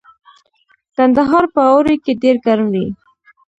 [0.95, 2.87] کندهار په اوړي کې ډیر ګرم وي